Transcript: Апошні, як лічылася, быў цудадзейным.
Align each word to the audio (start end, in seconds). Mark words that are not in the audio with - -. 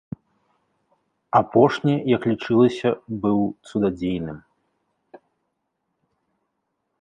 Апошні, 1.39 1.93
як 2.15 2.21
лічылася, 2.31 2.89
быў 3.27 3.39
цудадзейным. 3.67 4.39